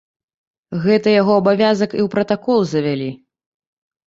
[0.85, 3.09] Гэта яго абавязак і ў пратакол завялі.